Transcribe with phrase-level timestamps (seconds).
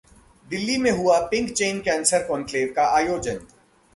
[0.49, 3.39] दिल्ली में हुआ pink chain cancer conclave का आयोजन